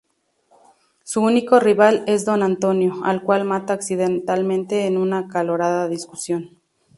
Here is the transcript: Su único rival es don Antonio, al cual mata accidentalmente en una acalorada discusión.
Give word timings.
Su 1.03 1.21
único 1.21 1.59
rival 1.59 2.03
es 2.07 2.25
don 2.25 2.41
Antonio, 2.41 3.03
al 3.03 3.21
cual 3.21 3.45
mata 3.45 3.73
accidentalmente 3.73 4.87
en 4.87 4.97
una 4.97 5.19
acalorada 5.19 5.87
discusión. 5.87 6.59